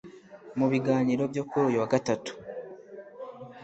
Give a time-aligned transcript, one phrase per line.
[0.57, 2.31] Mu biganiro byo kuri uyu wa Gatatu